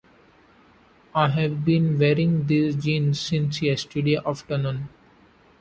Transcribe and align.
I 1.13 1.27
have 1.29 1.63
been 1.63 1.99
wearing 1.99 2.47
these 2.47 2.75
jeans 2.75 3.19
since 3.19 3.61
yesterday 3.61 4.17
afternoon! 4.25 4.89